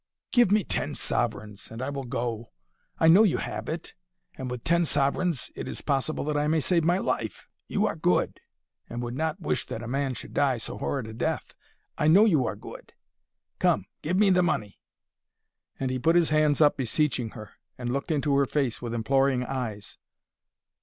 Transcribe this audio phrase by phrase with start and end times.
[0.31, 2.53] "Give me ten sovereigns, and I will go.
[2.97, 3.93] I know you have it,
[4.35, 7.47] and with ten sovereigns it is possible that I may save my life.
[7.67, 8.39] You are good,
[8.89, 11.53] and would not wish that a man should die so horrid a death.
[11.99, 12.93] I know you are good.
[13.59, 14.79] Come, give me the money."
[15.79, 19.45] And he put his hands up, beseeching her, and looked into her face with imploring
[19.45, 19.99] eyes.